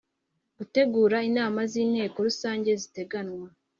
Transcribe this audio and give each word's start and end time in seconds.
gutegura 0.57 1.17
inama 1.29 1.59
z 1.71 1.73
inteko 1.83 2.17
rusange 2.27 2.69
ziteganwa 2.81 3.47